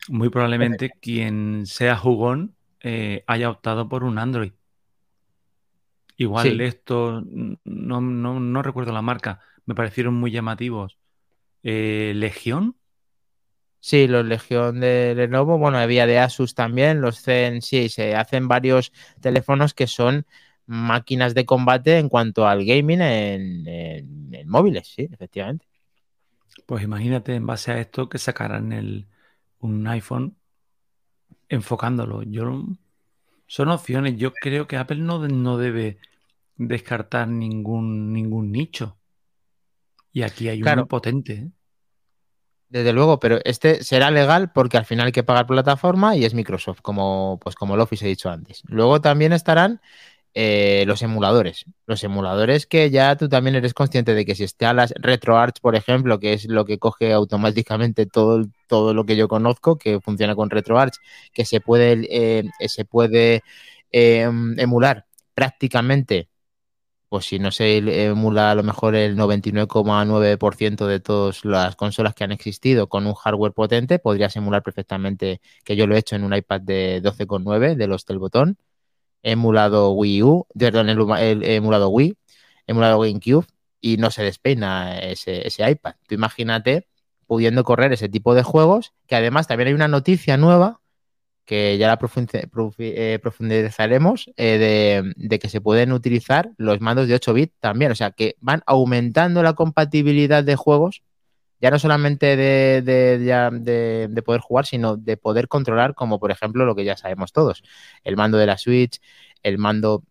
muy 0.08 0.28
probablemente 0.28 0.90
quien 1.00 1.64
sea 1.64 1.96
jugón 1.96 2.54
eh, 2.80 3.24
haya 3.26 3.48
optado 3.48 3.88
por 3.88 4.04
un 4.04 4.18
Android. 4.18 4.52
Igual 6.16 6.60
esto, 6.60 7.22
no, 7.64 8.00
no, 8.00 8.62
recuerdo 8.62 8.92
la 8.92 9.02
marca, 9.02 9.40
me 9.66 9.74
parecieron 9.74 10.14
muy 10.14 10.30
llamativos. 10.30 10.98
Eh, 11.62 12.12
¿Legión? 12.14 12.76
Sí, 13.80 14.06
los 14.06 14.24
Legión 14.24 14.80
de 14.80 15.14
Lenovo, 15.14 15.58
bueno, 15.58 15.78
había 15.78 16.06
de 16.06 16.18
Asus 16.18 16.54
también, 16.54 17.00
los 17.00 17.20
Zen, 17.20 17.60
sí, 17.60 17.88
se 17.88 18.14
hacen 18.14 18.48
varios 18.48 18.92
teléfonos 19.20 19.74
que 19.74 19.86
son 19.86 20.24
máquinas 20.66 21.34
de 21.34 21.44
combate 21.44 21.98
en 21.98 22.08
cuanto 22.08 22.46
al 22.46 22.64
gaming 22.64 23.02
en, 23.02 24.46
móviles, 24.46 24.88
sí, 24.88 25.08
efectivamente. 25.12 25.66
Pues 26.66 26.82
imagínate 26.82 27.34
en 27.34 27.46
base 27.46 27.72
a 27.72 27.80
esto 27.80 28.08
que 28.08 28.18
sacaran 28.18 28.72
el, 28.72 29.06
un 29.58 29.86
iPhone 29.86 30.36
enfocándolo. 31.48 32.22
Yo 32.22 32.64
Son 33.46 33.68
opciones. 33.68 34.16
Yo 34.16 34.32
creo 34.32 34.66
que 34.66 34.76
Apple 34.76 34.96
no, 34.96 35.26
no 35.28 35.58
debe 35.58 35.98
descartar 36.56 37.28
ningún, 37.28 38.12
ningún 38.12 38.52
nicho. 38.52 38.96
Y 40.12 40.22
aquí 40.22 40.48
hay 40.48 40.60
Claro. 40.60 40.82
uno 40.82 40.88
potente. 40.88 41.32
¿eh? 41.32 41.48
Desde 42.68 42.92
luego, 42.92 43.20
pero 43.20 43.38
este 43.44 43.84
será 43.84 44.10
legal 44.10 44.50
porque 44.52 44.76
al 44.76 44.84
final 44.84 45.06
hay 45.06 45.12
que 45.12 45.22
pagar 45.22 45.46
plataforma 45.46 46.16
y 46.16 46.24
es 46.24 46.34
Microsoft, 46.34 46.80
como, 46.80 47.38
pues 47.42 47.54
como 47.54 47.74
el 47.74 47.80
Office 47.80 48.04
he 48.04 48.08
dicho 48.08 48.30
antes. 48.30 48.62
Luego 48.66 49.00
también 49.00 49.32
estarán 49.32 49.80
eh, 50.34 50.84
los 50.86 51.02
emuladores. 51.02 51.64
Los 51.86 52.02
emuladores 52.04 52.66
que 52.66 52.90
ya 52.90 53.16
tú 53.16 53.28
también 53.28 53.56
eres 53.56 53.74
consciente 53.74 54.14
de 54.14 54.24
que 54.24 54.34
si 54.34 54.42
instalas 54.42 54.92
RetroArch, 54.96 55.60
por 55.60 55.76
ejemplo, 55.76 56.18
que 56.18 56.32
es 56.32 56.46
lo 56.46 56.64
que 56.64 56.78
coge 56.78 57.12
automáticamente 57.12 58.06
todo, 58.06 58.44
todo 58.68 58.94
lo 58.94 59.06
que 59.06 59.16
yo 59.16 59.28
conozco, 59.28 59.78
que 59.78 60.00
funciona 60.00 60.34
con 60.34 60.50
RetroArch, 60.50 60.94
que 61.32 61.44
se 61.44 61.60
puede, 61.60 62.06
eh, 62.10 62.44
se 62.68 62.84
puede 62.84 63.42
eh, 63.92 64.22
emular 64.56 65.06
prácticamente 65.34 66.28
pues 67.14 67.26
si 67.26 67.38
no 67.38 67.52
se 67.52 67.76
emula 68.06 68.50
a 68.50 68.54
lo 68.56 68.64
mejor 68.64 68.96
el 68.96 69.16
99,9% 69.16 70.86
de 70.86 70.98
todas 70.98 71.44
las 71.44 71.76
consolas 71.76 72.12
que 72.12 72.24
han 72.24 72.32
existido 72.32 72.88
con 72.88 73.06
un 73.06 73.14
hardware 73.14 73.52
potente, 73.52 74.00
podrías 74.00 74.34
emular 74.34 74.64
perfectamente, 74.64 75.40
que 75.62 75.76
yo 75.76 75.86
lo 75.86 75.94
he 75.94 75.98
hecho 76.00 76.16
en 76.16 76.24
un 76.24 76.34
iPad 76.34 76.62
de 76.62 77.00
12,9 77.04 77.76
de 77.76 77.86
los 77.86 78.04
del 78.04 78.18
botón, 78.18 78.58
emulado 79.24 79.90
Wii 79.92 80.22
U, 80.22 80.46
perdón, 80.56 80.88
el, 80.88 81.42
emulado 81.42 81.88
Wii, 81.88 82.16
emulado 82.66 83.00
GameCube 83.00 83.46
y 83.80 83.96
no 83.96 84.10
se 84.10 84.22
despeina 84.22 84.98
ese, 84.98 85.50
iPad. 85.68 85.94
Tú 86.06 86.14
imagínate 86.14 86.86
pudiendo 87.26 87.64
correr 87.64 87.92
ese 87.92 88.08
tipo 88.08 88.34
de 88.34 88.42
juegos, 88.42 88.92
que 89.06 89.16
además 89.16 89.48
también 89.48 89.68
hay 89.68 89.74
una 89.74 89.88
noticia 89.88 90.36
nueva 90.36 90.80
que 91.46 91.76
ya 91.76 91.88
la 91.88 91.98
eh, 92.78 93.18
profundizaremos, 93.20 94.30
eh, 94.36 94.58
de, 94.58 95.12
de 95.16 95.38
que 95.38 95.48
se 95.48 95.60
pueden 95.60 95.92
utilizar 95.92 96.52
los 96.56 96.80
mandos 96.80 97.08
de 97.08 97.14
8 97.14 97.34
bits 97.34 97.54
también. 97.60 97.92
O 97.92 97.94
sea, 97.94 98.12
que 98.12 98.36
van 98.40 98.62
aumentando 98.66 99.42
la 99.42 99.52
compatibilidad 99.52 100.44
de 100.44 100.56
juegos, 100.56 101.02
ya 101.64 101.70
no 101.70 101.78
solamente 101.78 102.36
de, 102.36 102.82
de- 102.82 104.22
poder 104.22 104.42
jugar, 104.42 104.66
sino 104.66 104.98
de 104.98 105.16
poder 105.16 105.48
controlar, 105.48 105.94
como 105.94 106.20
por 106.20 106.30
ejemplo 106.30 106.66
lo 106.66 106.74
que 106.76 106.84
ya 106.84 106.94
sabemos 106.98 107.32
todos, 107.32 107.62
el 108.04 108.16
mando 108.18 108.36
de 108.36 108.44
la 108.46 108.58
Switch, 108.58 109.00
el 109.42 109.56
mando 109.56 110.04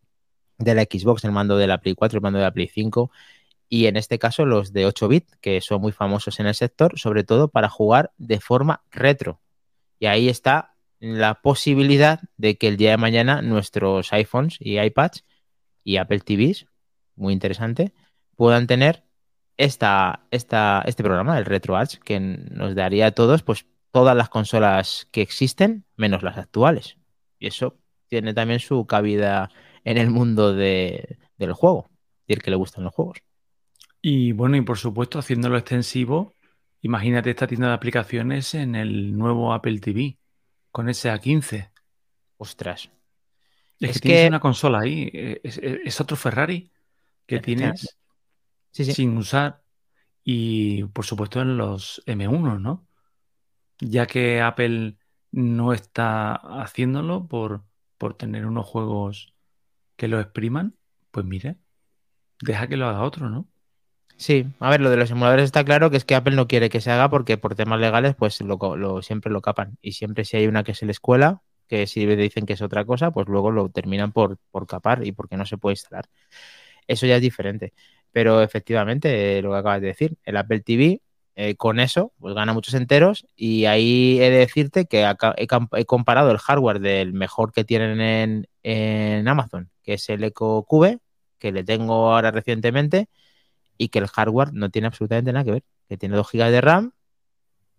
de 0.57 0.73
la 0.73 0.81
Xbox, 0.83 1.23
el 1.25 1.31
mando 1.31 1.55
de 1.57 1.67
la 1.67 1.79
Play 1.79 1.93
4, 1.93 2.17
el 2.17 2.23
mando 2.23 2.39
de 2.39 2.45
la 2.45 2.51
Play 2.53 2.69
5. 2.69 3.11
Y 3.69 3.85
en 3.85 3.97
este 3.97 4.17
caso 4.19 4.47
los 4.47 4.73
de 4.73 4.87
8 4.87 5.07
bits, 5.07 5.37
que 5.41 5.61
son 5.61 5.81
muy 5.81 5.91
famosos 5.91 6.39
en 6.39 6.47
el 6.47 6.55
sector, 6.55 6.99
sobre 6.99 7.23
todo 7.23 7.49
para 7.49 7.69
jugar 7.69 8.11
de 8.17 8.39
forma 8.39 8.81
retro. 8.91 9.39
Y 9.99 10.07
ahí 10.07 10.29
está 10.29 10.75
la 10.99 11.41
posibilidad 11.41 12.21
de 12.37 12.57
que 12.57 12.67
el 12.67 12.77
día 12.77 12.91
de 12.91 12.97
mañana 12.97 13.43
nuestros 13.43 14.11
iPhones 14.13 14.57
y 14.59 14.79
iPads 14.79 15.23
y 15.83 15.97
Apple 15.97 16.21
TVs, 16.21 16.65
muy 17.15 17.33
interesante, 17.33 17.93
puedan 18.35 18.67
tener 18.67 19.03
esta, 19.57 20.25
esta, 20.31 20.83
este 20.85 21.03
programa, 21.03 21.37
el 21.37 21.45
RetroArch, 21.45 21.99
que 21.99 22.19
nos 22.19 22.75
daría 22.75 23.07
a 23.07 23.11
todos 23.11 23.43
pues, 23.43 23.65
todas 23.91 24.15
las 24.15 24.29
consolas 24.29 25.07
que 25.11 25.21
existen, 25.21 25.85
menos 25.95 26.23
las 26.23 26.37
actuales. 26.37 26.97
Y 27.39 27.47
eso 27.47 27.77
tiene 28.07 28.33
también 28.33 28.59
su 28.59 28.85
cabida 28.85 29.49
en 29.83 29.97
el 29.97 30.09
mundo 30.09 30.53
de- 30.53 31.17
del 31.37 31.53
juego, 31.53 31.89
decir 32.27 32.41
que 32.43 32.51
le 32.51 32.55
gustan 32.57 32.83
los 32.83 32.93
juegos. 32.93 33.17
Y 34.01 34.31
bueno, 34.31 34.57
y 34.57 34.61
por 34.61 34.77
supuesto, 34.77 35.19
haciéndolo 35.19 35.57
extensivo, 35.57 36.33
imagínate 36.81 37.29
esta 37.29 37.47
tienda 37.47 37.67
de 37.69 37.73
aplicaciones 37.75 38.53
en 38.53 38.75
el 38.75 39.17
nuevo 39.17 39.53
Apple 39.53 39.79
TV 39.79 40.17
con 40.71 40.89
ese 40.89 41.09
A15. 41.11 41.69
Ostras. 42.37 42.89
Es, 43.79 43.89
Es 43.91 43.95
que 44.01 44.07
tienes 44.09 44.21
que- 44.23 44.27
una 44.29 44.39
consola 44.39 44.79
ahí, 44.79 45.09
eh, 45.13 45.41
es, 45.43 45.57
es- 45.57 45.79
es 45.85 46.01
otro 46.01 46.17
Ferrari 46.17 46.71
que 47.25 47.39
tienes 47.39 47.97
Sí, 48.73 48.85
sí. 48.85 48.95
sin 48.95 49.17
usar 49.17 49.63
y 50.23 50.85
por 50.85 51.05
supuesto 51.05 51.41
en 51.41 51.57
los 51.57 52.03
M1, 52.07 52.59
¿no? 52.59 52.87
Ya 53.79 54.07
que 54.07 54.41
Apple 54.41 54.97
no 55.31 55.73
está 55.73 56.35
haciéndolo 56.63 57.27
por, 57.27 57.65
por 57.97 58.15
tener 58.17 58.45
unos 58.45 58.67
juegos 58.67 59.35
que 59.97 60.07
lo 60.09 60.19
expriman, 60.21 60.77
pues 61.11 61.25
mire, 61.25 61.57
deja 62.41 62.67
que 62.69 62.77
lo 62.77 62.87
haga 62.87 63.03
otro, 63.03 63.29
¿no? 63.29 63.49
Sí, 64.17 64.45
a 64.59 64.69
ver, 64.69 64.79
lo 64.81 64.89
de 64.89 64.97
los 64.97 65.11
emuladores 65.11 65.45
está 65.45 65.65
claro 65.65 65.89
que 65.89 65.97
es 65.97 66.05
que 66.05 66.15
Apple 66.15 66.35
no 66.35 66.47
quiere 66.47 66.69
que 66.69 66.79
se 66.81 66.91
haga 66.91 67.09
porque 67.09 67.37
por 67.37 67.55
temas 67.55 67.79
legales 67.79 68.15
pues 68.15 68.39
lo, 68.41 68.57
lo- 68.77 69.01
siempre 69.01 69.31
lo 69.31 69.41
capan. 69.41 69.77
Y 69.81 69.93
siempre 69.93 70.23
si 70.23 70.37
hay 70.37 70.47
una 70.47 70.63
que 70.63 70.73
se 70.75 70.85
les 70.85 70.99
cuela, 70.99 71.41
que 71.67 71.87
si 71.87 72.05
le 72.05 72.15
dicen 72.15 72.45
que 72.45 72.53
es 72.53 72.61
otra 72.61 72.85
cosa, 72.85 73.11
pues 73.11 73.27
luego 73.27 73.51
lo 73.51 73.69
terminan 73.69 74.11
por, 74.13 74.37
por 74.51 74.65
capar 74.67 75.05
y 75.05 75.11
porque 75.11 75.35
no 75.37 75.45
se 75.45 75.57
puede 75.57 75.73
instalar. 75.73 76.05
Eso 76.87 77.05
ya 77.07 77.17
es 77.17 77.21
diferente. 77.23 77.73
Pero 78.13 78.41
efectivamente, 78.41 79.37
eh, 79.37 79.41
lo 79.41 79.51
que 79.51 79.57
acabas 79.57 79.81
de 79.81 79.87
decir, 79.87 80.17
el 80.23 80.37
Apple 80.37 80.61
TV 80.61 81.01
eh, 81.35 81.55
con 81.55 81.79
eso 81.79 82.13
pues 82.19 82.35
gana 82.35 82.53
muchos 82.53 82.75
enteros 82.75 83.25
y 83.35 83.65
ahí 83.65 84.21
he 84.21 84.29
de 84.29 84.37
decirte 84.37 84.85
que 84.85 85.01
he, 85.01 85.47
he 85.77 85.85
comparado 85.85 86.29
el 86.29 86.37
hardware 86.37 86.79
del 86.79 87.13
mejor 87.13 87.51
que 87.51 87.63
tienen 87.63 87.99
en, 87.99 88.47
en 88.61 89.27
Amazon, 89.27 89.71
que 89.81 89.95
es 89.95 90.07
el 90.09 90.23
Echo 90.23 90.63
Cube, 90.67 90.99
que 91.39 91.51
le 91.51 91.63
tengo 91.63 92.13
ahora 92.13 92.29
recientemente 92.29 93.09
y 93.79 93.89
que 93.89 93.99
el 93.99 94.07
hardware 94.07 94.53
no 94.53 94.69
tiene 94.69 94.87
absolutamente 94.87 95.33
nada 95.33 95.43
que 95.43 95.51
ver. 95.51 95.63
Que 95.89 95.97
tiene 95.97 96.15
2 96.15 96.31
GB 96.31 96.51
de 96.51 96.61
RAM. 96.61 96.91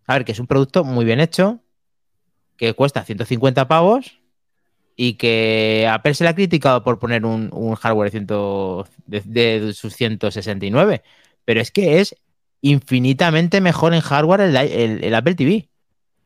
A 0.07 0.15
ver, 0.15 0.25
que 0.25 0.33
es 0.33 0.41
un 0.41 0.47
producto 0.47 0.85
muy 0.85 1.05
bien 1.05 1.21
hecho, 1.21 1.61
que 2.57 2.75
cuesta 2.75 3.05
150 3.05 3.69
pavos 3.69 4.21
y 4.97 5.15
que 5.15 5.89
Apple 5.91 6.15
se 6.15 6.25
le 6.25 6.31
ha 6.31 6.35
criticado 6.35 6.85
por 6.85 6.99
poner 6.99 7.25
un, 7.25 7.75
hardware 7.75 8.11
de, 8.11 8.19
100 8.19 8.27
de, 9.07 9.21
de 9.61 9.73
sus 9.75 9.95
169. 9.95 11.03
Pero 11.45 11.61
es 11.61 11.71
que 11.71 12.01
es 12.01 12.17
infinitamente 12.65 13.61
mejor 13.61 13.93
en 13.93 14.01
hardware 14.01 14.41
el, 14.41 15.15
Apple 15.15 15.35
TV. 15.35 15.69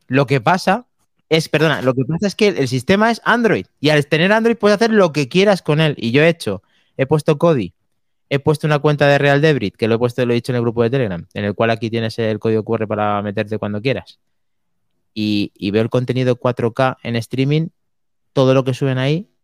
Lo 0.06 0.26
que 0.26 0.40
pasa 0.40 0.86
es, 1.28 1.48
perdona, 1.48 1.82
lo 1.82 1.94
que 1.94 2.04
pasa 2.04 2.28
es 2.28 2.36
que 2.36 2.48
el 2.48 2.68
sistema 2.68 3.10
es 3.10 3.20
Android 3.24 3.66
y 3.80 3.88
al 3.88 4.06
tener 4.06 4.32
Android 4.32 4.56
puedes 4.56 4.76
hacer 4.76 4.92
lo 4.92 5.12
que 5.12 5.28
quieras 5.28 5.62
con 5.62 5.80
él. 5.80 5.94
Y 5.98 6.12
yo 6.12 6.22
he 6.22 6.28
hecho, 6.28 6.62
he 6.96 7.06
puesto 7.06 7.38
Kodi, 7.38 7.74
he 8.28 8.38
puesto 8.38 8.68
una 8.68 8.78
cuenta 8.78 9.08
de 9.08 9.18
Real 9.18 9.40
Debit, 9.40 9.76
que 9.76 9.88
lo 9.88 9.96
he 9.96 9.98
puesto, 9.98 10.24
lo 10.24 10.32
he 10.32 10.36
dicho 10.36 10.52
en 10.52 10.56
el 10.56 10.62
grupo 10.62 10.84
de 10.84 10.90
Telegram, 10.90 11.26
en 11.34 11.44
el 11.44 11.54
cual 11.54 11.70
aquí 11.70 11.90
tienes 11.90 12.16
el 12.20 12.38
código 12.38 12.62
QR 12.62 12.86
para 12.86 13.20
meterte 13.20 13.58
cuando 13.58 13.82
quieras. 13.82 14.20
Y 15.12 15.70
veo 15.72 15.82
el 15.82 15.90
contenido 15.90 16.38
4K 16.38 16.98
en 17.02 17.16
streaming, 17.16 17.68
todo 18.38 18.54
lo 18.54 18.62
que 18.62 18.72
suben 18.72 18.98
ahí, 18.98 19.34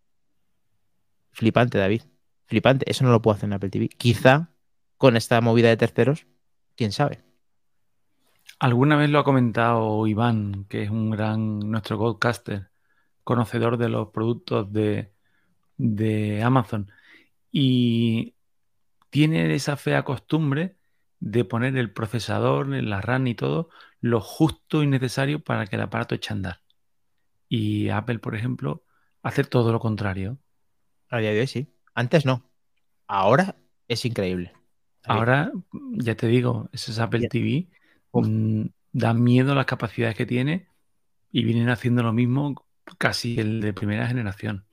flipante, 1.33 1.79
David. 1.79 2.03
Flipante. 2.47 2.89
Eso 2.89 3.03
no 3.03 3.11
lo 3.11 3.21
puedo 3.21 3.35
hacer 3.35 3.49
en 3.49 3.55
Apple 3.55 3.69
TV. 3.69 3.89
Quizá 3.89 4.53
con 4.99 5.17
esta 5.17 5.41
movida 5.41 5.69
de 5.69 5.77
terceros, 5.77 6.29
quién 6.77 6.93
sabe. 6.93 7.25
Alguna 8.61 8.95
vez 8.95 9.11
lo 9.11 9.19
ha 9.19 9.25
comentado 9.25 10.07
Iván, 10.07 10.67
que 10.69 10.85
es 10.85 10.91
un 10.91 11.11
gran, 11.11 11.59
nuestro 11.59 11.99
Goldcaster, 11.99 12.71
conocedor 13.25 13.79
de 13.79 13.89
los 13.89 14.11
productos 14.11 14.73
de, 14.73 15.13
de 15.77 16.45
Amazon. 16.45 16.89
Y 17.51 18.37
tiene 19.11 19.53
esa 19.57 19.77
fea 19.77 20.05
costumbre 20.05 20.77
de 21.19 21.45
poner 21.45 21.77
el 21.77 21.93
procesador, 21.93 22.69
la 22.69 23.01
RAM 23.01 23.27
y 23.27 23.35
todo, 23.35 23.71
lo 24.01 24.21
justo 24.21 24.85
y 24.85 24.87
necesario 24.87 25.43
para 25.43 25.67
que 25.67 25.75
el 25.75 25.83
aparato 25.83 26.15
eche 26.15 26.33
a 26.33 26.37
andar. 26.37 26.61
Y 27.49 27.89
Apple, 27.89 28.21
por 28.21 28.37
ejemplo, 28.37 28.84
hace 29.25 29.43
todo 29.45 29.73
lo 29.73 29.81
contrario. 29.81 30.39
A 31.11 31.19
día 31.19 31.33
de 31.33 31.41
hoy 31.41 31.47
sí. 31.47 31.67
Antes 31.95 32.25
no. 32.25 32.43
Ahora 33.09 33.57
es 33.89 34.05
increíble. 34.05 34.53
Ahora, 35.05 35.53
ya 35.93 36.15
te 36.15 36.27
digo, 36.29 36.69
ese 36.73 36.93
es 36.93 36.99
Apple. 36.99 37.29
TV. 37.29 37.67
Uf. 38.13 38.27
mm, 38.27 38.67
Da 38.93 39.13
miedo 39.13 39.57
las 39.57 39.67
capacidades 39.67 40.15
que 40.15 40.25
tiene 40.25 40.69
y 41.33 41.43
vienen 41.43 41.69
haciendo 41.69 42.03
lo 42.05 42.13
mismo 42.13 42.65
casi 42.97 43.39
el 43.41 43.61
de 43.61 43.73
primera 43.73 44.07
generación. 44.07 44.65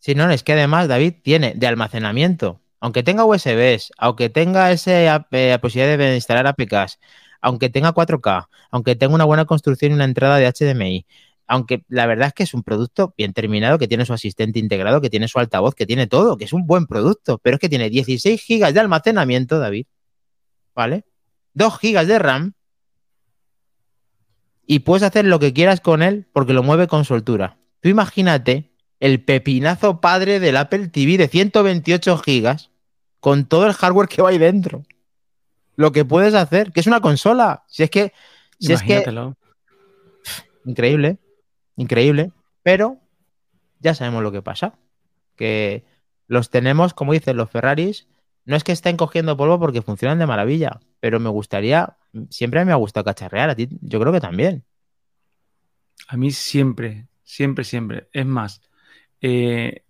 Sí, 0.00 0.14
no, 0.16 0.28
es 0.30 0.42
que 0.42 0.54
además 0.54 0.88
David 0.88 1.14
tiene 1.22 1.54
de 1.54 1.66
almacenamiento, 1.68 2.60
aunque 2.80 3.02
tenga 3.04 3.24
USBs, 3.24 3.92
aunque 3.96 4.28
tenga 4.28 4.72
esa 4.72 5.26
posibilidad 5.60 5.98
de 5.98 6.14
instalar 6.16 6.46
APKs, 6.48 6.98
aunque 7.40 7.68
tenga 7.70 7.92
4K, 7.92 8.48
aunque 8.70 8.96
tenga 8.96 9.14
una 9.14 9.24
buena 9.24 9.44
construcción 9.44 9.92
y 9.92 9.94
una 9.94 10.04
entrada 10.04 10.38
de 10.38 10.46
HDMI, 10.46 11.06
aunque 11.50 11.82
la 11.88 12.06
verdad 12.06 12.28
es 12.28 12.32
que 12.32 12.44
es 12.44 12.54
un 12.54 12.62
producto 12.62 13.12
bien 13.18 13.32
terminado, 13.32 13.76
que 13.76 13.88
tiene 13.88 14.06
su 14.06 14.12
asistente 14.12 14.60
integrado, 14.60 15.00
que 15.00 15.10
tiene 15.10 15.26
su 15.26 15.40
altavoz, 15.40 15.74
que 15.74 15.84
tiene 15.84 16.06
todo, 16.06 16.36
que 16.36 16.44
es 16.44 16.52
un 16.52 16.64
buen 16.64 16.86
producto, 16.86 17.38
pero 17.38 17.56
es 17.56 17.60
que 17.60 17.68
tiene 17.68 17.90
16 17.90 18.40
GB 18.48 18.72
de 18.72 18.78
almacenamiento, 18.78 19.58
David, 19.58 19.86
¿vale? 20.76 21.04
2 21.54 21.78
GB 21.82 22.06
de 22.06 22.18
RAM 22.20 22.52
y 24.64 24.78
puedes 24.78 25.02
hacer 25.02 25.24
lo 25.24 25.40
que 25.40 25.52
quieras 25.52 25.80
con 25.80 26.04
él 26.04 26.28
porque 26.32 26.52
lo 26.52 26.62
mueve 26.62 26.86
con 26.86 27.04
soltura. 27.04 27.58
Tú 27.80 27.88
imagínate 27.88 28.70
el 29.00 29.24
pepinazo 29.24 30.00
padre 30.00 30.38
del 30.38 30.56
Apple 30.56 30.86
TV 30.86 31.18
de 31.18 31.26
128 31.26 32.16
gigas 32.18 32.70
con 33.18 33.44
todo 33.44 33.66
el 33.66 33.72
hardware 33.72 34.06
que 34.06 34.22
va 34.22 34.28
ahí 34.28 34.38
dentro. 34.38 34.84
Lo 35.74 35.90
que 35.90 36.04
puedes 36.04 36.34
hacer, 36.34 36.70
que 36.70 36.78
es 36.78 36.86
una 36.86 37.00
consola. 37.00 37.64
Si 37.66 37.82
es 37.82 37.90
que, 37.90 38.12
si 38.60 38.72
es 38.72 38.82
que 38.82 38.92
Imagínatelo. 38.92 39.36
increíble, 40.64 41.18
increíble, 41.80 42.32
pero 42.62 42.98
ya 43.80 43.94
sabemos 43.94 44.22
lo 44.22 44.32
que 44.32 44.42
pasa. 44.42 44.78
Que 45.36 45.84
los 46.26 46.50
tenemos, 46.50 46.92
como 46.94 47.12
dicen 47.12 47.36
los 47.36 47.50
Ferraris, 47.50 48.06
no 48.44 48.56
es 48.56 48.64
que 48.64 48.72
estén 48.72 48.96
cogiendo 48.96 49.36
polvo 49.36 49.58
porque 49.58 49.82
funcionan 49.82 50.18
de 50.18 50.26
maravilla, 50.26 50.80
pero 51.00 51.18
me 51.20 51.30
gustaría, 51.30 51.96
siempre 52.28 52.64
me 52.64 52.72
ha 52.72 52.76
gustado 52.76 53.04
cacharrear, 53.04 53.50
a 53.50 53.54
ti 53.54 53.68
yo 53.80 53.98
creo 53.98 54.12
que 54.12 54.20
también. 54.20 54.64
A 56.08 56.16
mí 56.16 56.30
siempre, 56.30 57.08
siempre, 57.22 57.64
siempre. 57.64 58.08
Es 58.12 58.26
más, 58.26 58.62
eh, 59.20 59.84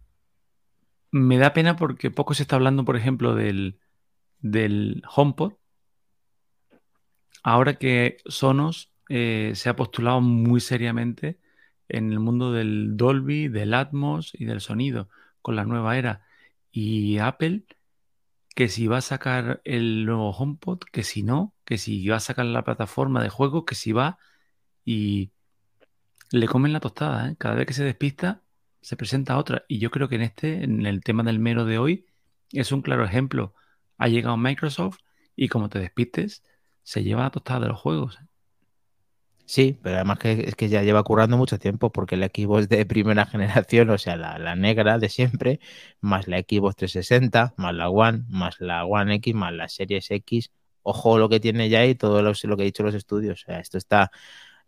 me 1.10 1.38
da 1.38 1.52
pena 1.52 1.76
porque 1.76 2.10
poco 2.10 2.34
se 2.34 2.42
está 2.42 2.56
hablando, 2.56 2.84
por 2.84 2.96
ejemplo, 2.96 3.34
del, 3.34 3.80
del 4.38 5.02
HomePod. 5.14 5.54
Ahora 7.42 7.78
que 7.78 8.18
Sonos 8.26 8.92
eh, 9.08 9.52
se 9.54 9.68
ha 9.68 9.76
postulado 9.76 10.20
muy 10.20 10.60
seriamente 10.60 11.40
en 11.96 12.12
el 12.12 12.20
mundo 12.20 12.52
del 12.52 12.96
Dolby, 12.96 13.48
del 13.48 13.74
Atmos 13.74 14.32
y 14.34 14.44
del 14.44 14.60
sonido 14.60 15.08
con 15.42 15.56
la 15.56 15.64
nueva 15.64 15.96
era. 15.98 16.26
Y 16.70 17.18
Apple, 17.18 17.64
que 18.54 18.68
si 18.68 18.86
va 18.86 18.98
a 18.98 19.00
sacar 19.02 19.60
el 19.64 20.06
nuevo 20.06 20.30
HomePod, 20.30 20.80
que 20.92 21.02
si 21.04 21.22
no, 21.22 21.54
que 21.64 21.78
si 21.78 22.06
va 22.08 22.16
a 22.16 22.20
sacar 22.20 22.46
la 22.46 22.64
plataforma 22.64 23.22
de 23.22 23.28
juego, 23.28 23.64
que 23.64 23.74
si 23.74 23.92
va 23.92 24.18
y 24.84 25.32
le 26.30 26.46
comen 26.48 26.72
la 26.72 26.80
tostada. 26.80 27.30
¿eh? 27.30 27.36
Cada 27.38 27.54
vez 27.56 27.66
que 27.66 27.74
se 27.74 27.84
despista, 27.84 28.42
se 28.80 28.96
presenta 28.96 29.38
otra. 29.38 29.64
Y 29.68 29.78
yo 29.78 29.90
creo 29.90 30.08
que 30.08 30.16
en 30.16 30.22
este, 30.22 30.64
en 30.64 30.86
el 30.86 31.02
tema 31.02 31.22
del 31.22 31.38
mero 31.38 31.64
de 31.64 31.78
hoy, 31.78 32.06
es 32.52 32.72
un 32.72 32.82
claro 32.82 33.04
ejemplo. 33.04 33.54
Ha 33.98 34.08
llegado 34.08 34.36
Microsoft 34.36 34.98
y 35.36 35.48
como 35.48 35.68
te 35.68 35.78
despistes, 35.78 36.42
se 36.82 37.02
lleva 37.02 37.22
la 37.22 37.30
tostada 37.30 37.60
de 37.60 37.68
los 37.68 37.78
juegos. 37.78 38.18
¿eh? 38.20 38.26
Sí, 39.50 39.76
pero 39.82 39.96
además 39.96 40.20
que 40.20 40.44
es 40.46 40.54
que 40.54 40.68
ya 40.68 40.82
lleva 40.84 41.02
currando 41.02 41.36
mucho 41.36 41.58
tiempo 41.58 41.90
porque 41.90 42.14
el 42.14 42.22
Xbox 42.22 42.68
de 42.68 42.86
primera 42.86 43.26
generación, 43.26 43.90
o 43.90 43.98
sea, 43.98 44.14
la, 44.16 44.54
negra 44.54 44.98
de 44.98 45.08
siempre, 45.08 45.58
más 46.00 46.28
la 46.28 46.38
Xbox 46.38 46.76
360, 46.76 47.54
más 47.56 47.74
la 47.74 47.88
One, 47.90 48.22
más 48.28 48.60
la 48.60 48.84
One 48.84 49.16
X, 49.16 49.34
más 49.34 49.52
la 49.52 49.68
Series 49.68 50.08
X, 50.12 50.52
ojo 50.82 51.18
lo 51.18 51.28
que 51.28 51.40
tiene 51.40 51.68
ya 51.68 51.84
y 51.84 51.96
todo 51.96 52.22
lo, 52.22 52.32
lo 52.40 52.56
que 52.56 52.62
he 52.62 52.66
dicho 52.66 52.84
los 52.84 52.94
estudios. 52.94 53.42
O 53.42 53.46
sea, 53.46 53.58
esto 53.58 53.76
está 53.76 54.12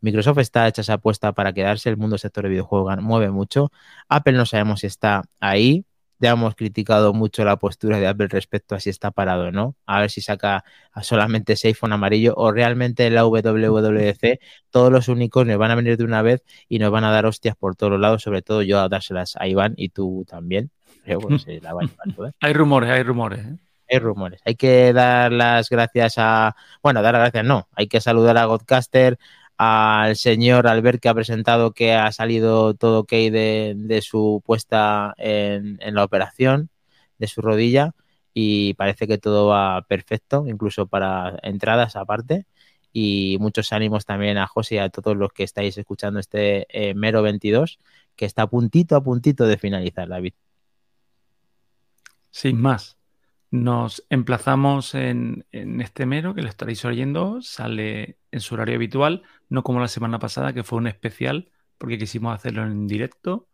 Microsoft 0.00 0.38
está 0.38 0.66
hecha 0.68 0.82
esa 0.82 0.94
apuesta 0.94 1.32
para 1.32 1.52
quedarse, 1.52 1.88
el 1.88 1.96
mundo 1.96 2.18
sector 2.18 2.44
de 2.44 2.50
videojuegos 2.50 2.98
mueve 3.02 3.30
mucho. 3.30 3.70
Apple 4.08 4.32
no 4.34 4.46
sabemos 4.46 4.80
si 4.80 4.88
está 4.88 5.22
ahí. 5.40 5.86
Ya 6.22 6.30
hemos 6.30 6.54
criticado 6.54 7.12
mucho 7.12 7.44
la 7.44 7.56
postura 7.56 7.98
de 7.98 8.06
Apple 8.06 8.28
respecto 8.28 8.76
a 8.76 8.80
si 8.80 8.90
está 8.90 9.10
parado 9.10 9.48
o 9.48 9.50
no. 9.50 9.74
A 9.86 9.98
ver 9.98 10.08
si 10.08 10.20
saca 10.20 10.62
solamente 11.02 11.54
ese 11.54 11.66
iPhone 11.66 11.92
amarillo 11.92 12.32
o 12.36 12.52
realmente 12.52 13.10
la 13.10 13.26
WWDC. 13.26 14.38
Todos 14.70 14.92
los 14.92 15.08
unicornios 15.08 15.58
van 15.58 15.72
a 15.72 15.74
venir 15.74 15.96
de 15.96 16.04
una 16.04 16.22
vez 16.22 16.44
y 16.68 16.78
nos 16.78 16.92
van 16.92 17.02
a 17.02 17.10
dar 17.10 17.26
hostias 17.26 17.56
por 17.56 17.74
todos 17.74 17.90
los 17.90 18.00
lados, 18.00 18.22
sobre 18.22 18.40
todo 18.40 18.62
yo 18.62 18.78
a 18.78 18.88
dárselas 18.88 19.34
a 19.36 19.48
Iván 19.48 19.74
y 19.76 19.88
tú 19.88 20.24
también. 20.28 20.70
hay 22.40 22.52
rumores, 22.52 22.90
hay 22.90 23.02
rumores. 23.02 23.44
¿eh? 23.44 23.56
Hay 23.90 23.98
rumores. 23.98 24.40
Hay 24.44 24.54
que 24.54 24.92
dar 24.92 25.32
las 25.32 25.70
gracias 25.70 26.14
a. 26.18 26.54
Bueno, 26.84 27.02
dar 27.02 27.14
las 27.14 27.22
gracias 27.22 27.44
no. 27.44 27.66
Hay 27.74 27.88
que 27.88 28.00
saludar 28.00 28.38
a 28.38 28.44
Godcaster, 28.44 29.18
al 29.62 30.16
señor 30.16 30.66
Albert 30.66 31.00
que 31.00 31.08
ha 31.08 31.14
presentado 31.14 31.72
que 31.72 31.92
ha 31.94 32.10
salido 32.10 32.74
todo 32.74 33.00
ok 33.00 33.10
de, 33.10 34.00
su 34.02 34.42
puesta 34.44 35.14
en, 35.18 35.78
la 35.80 36.02
operación 36.04 36.68
de 37.18 37.28
su 37.28 37.42
rodilla 37.42 37.94
y 38.34 38.74
parece 38.74 39.06
que 39.06 39.18
todo 39.18 39.46
va 39.46 39.82
perfecto, 39.82 40.46
incluso 40.48 40.86
para 40.86 41.38
entradas 41.42 41.94
aparte. 41.96 42.46
Y 42.92 43.36
muchos 43.40 43.72
ánimos 43.72 44.04
también 44.04 44.36
a 44.36 44.46
José 44.48 44.76
y 44.76 44.78
a 44.78 44.90
todos 44.90 45.16
los 45.16 45.32
que 45.32 45.44
estáis 45.44 45.78
escuchando 45.78 46.18
este 46.18 46.66
eh, 46.68 46.94
mero 46.94 47.22
22, 47.22 47.78
que 48.16 48.24
está 48.24 48.42
a 48.42 48.46
puntito, 48.48 48.96
a 48.96 49.04
puntito 49.04 49.46
de 49.46 49.58
finalizar, 49.58 50.08
David. 50.08 50.34
Sin 52.30 52.60
más, 52.60 52.98
nos 53.50 54.04
emplazamos 54.10 54.94
en, 54.94 55.44
este 55.52 56.06
mero 56.06 56.34
que 56.34 56.42
lo 56.42 56.48
estaréis 56.48 56.84
oyendo, 56.84 57.42
sale 57.42 58.16
en 58.32 58.40
su 58.40 58.54
horario 58.54 58.74
habitual, 58.74 59.22
no 59.48 59.62
como 59.62 59.80
la 59.80 59.88
semana 59.88 60.18
pasada 60.18 60.52
que 60.52 60.64
fue 60.64 60.78
un 60.78 60.88
especial 60.88 61.50
porque 61.78 61.98
quisimos 61.98 62.34
hacerlo 62.34 62.64
en 62.64 62.86
directo 62.86 63.48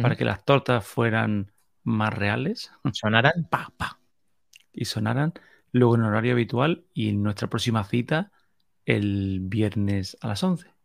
para 0.00 0.16
que 0.16 0.24
las 0.24 0.44
tortas 0.44 0.86
fueran 0.86 1.52
más 1.82 2.14
reales. 2.14 2.70
Sonaran, 2.92 3.48
pa, 3.50 3.72
pa. 3.76 4.00
Y 4.72 4.84
sonaran 4.84 5.34
luego 5.72 5.96
en 5.96 6.02
horario 6.02 6.32
habitual 6.32 6.84
y 6.94 7.08
en 7.08 7.22
nuestra 7.22 7.48
próxima 7.48 7.84
cita 7.84 8.32
el 8.86 9.40
viernes 9.42 10.16
a 10.20 10.28
las 10.28 10.42
11. 10.42 10.79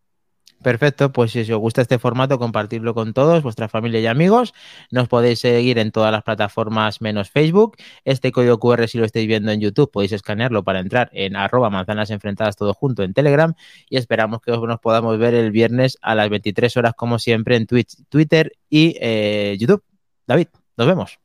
Perfecto, 0.65 1.11
pues 1.11 1.29
si 1.29 1.41
os 1.41 1.59
gusta 1.59 1.83
este 1.83 1.99
formato, 1.99 2.39
compartirlo 2.39 2.95
con 2.95 3.13
todos, 3.13 3.43
vuestra 3.43 3.67
familia 3.67 3.99
y 3.99 4.07
amigos. 4.07 4.55
Nos 4.89 5.07
podéis 5.07 5.37
seguir 5.37 5.77
en 5.77 5.91
todas 5.91 6.11
las 6.11 6.23
plataformas 6.23 7.01
menos 7.01 7.29
Facebook. 7.29 7.77
Este 8.03 8.31
código 8.31 8.57
QR, 8.57 8.87
si 8.87 8.97
lo 8.97 9.05
estáis 9.05 9.27
viendo 9.27 9.51
en 9.51 9.61
YouTube, 9.61 9.91
podéis 9.91 10.13
escanearlo 10.13 10.63
para 10.63 10.79
entrar 10.79 11.11
en 11.13 11.35
arroba 11.35 11.69
manzanas 11.69 12.09
enfrentadas 12.09 12.55
todo 12.55 12.73
junto 12.73 13.03
en 13.03 13.13
Telegram. 13.13 13.53
Y 13.91 13.97
esperamos 13.97 14.41
que 14.41 14.53
nos 14.53 14.79
podamos 14.79 15.19
ver 15.19 15.35
el 15.35 15.51
viernes 15.51 15.99
a 16.01 16.15
las 16.15 16.31
23 16.31 16.75
horas, 16.77 16.93
como 16.95 17.19
siempre, 17.19 17.57
en 17.57 17.67
Twitch, 17.67 17.97
Twitter 18.09 18.53
y 18.67 18.97
eh, 18.99 19.55
YouTube. 19.59 19.83
David, 20.25 20.47
nos 20.77 20.87
vemos. 20.87 21.19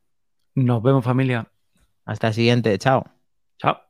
Nos 0.55 0.83
vemos, 0.83 1.03
familia. 1.03 1.51
Hasta 2.05 2.29
el 2.29 2.35
siguiente. 2.35 2.77
Chao. 2.77 3.07
Chao. 3.57 3.90